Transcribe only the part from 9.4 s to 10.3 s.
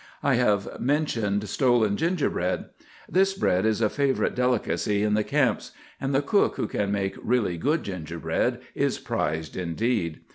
indeed.